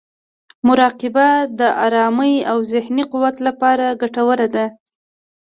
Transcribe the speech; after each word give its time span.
مراقبه 0.67 1.27
د 1.59 1.61
ارامۍ 1.85 2.35
او 2.51 2.57
ذهني 2.73 3.03
قوت 3.11 3.35
لپاره 3.47 3.97
ګټوره 4.01 4.47
ده. 4.55 4.65